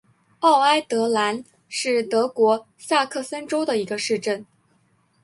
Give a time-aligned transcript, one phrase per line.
[0.39, 4.43] 奥埃德兰是德国萨克森州的一个市镇。